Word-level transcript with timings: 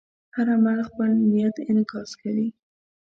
هر 0.35 0.47
عمل 0.55 0.77
خپل 0.89 1.09
نیت 1.31 1.55
انعکاس 1.69 2.09
کوي. 2.21 2.47